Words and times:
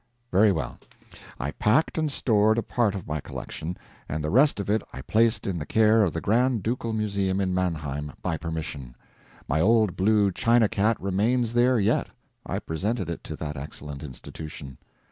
Very 0.31 0.51
well; 0.51 0.79
I 1.39 1.51
packed 1.51 1.95
and 1.95 2.11
stored 2.11 2.57
a 2.57 2.63
part 2.63 2.95
of 2.95 3.05
my 3.05 3.19
collection, 3.21 3.77
and 4.09 4.23
the 4.23 4.31
rest 4.31 4.59
of 4.59 4.67
it 4.67 4.81
I 4.91 5.03
placed 5.03 5.45
in 5.45 5.59
the 5.59 5.65
care 5.67 6.01
of 6.01 6.11
the 6.11 6.21
Grand 6.21 6.63
Ducal 6.63 6.91
Museum 6.91 7.39
in 7.39 7.53
Mannheim, 7.53 8.13
by 8.23 8.35
permission. 8.37 8.95
My 9.47 9.61
Old 9.61 9.95
Blue 9.95 10.31
China 10.31 10.67
Cat 10.67 10.99
remains 10.99 11.53
there 11.53 11.79
yet. 11.79 12.07
I 12.47 12.57
presented 12.57 13.11
it 13.11 13.23
to 13.25 13.35
that 13.35 13.55
excellent 13.55 14.01
institution. 14.01 14.79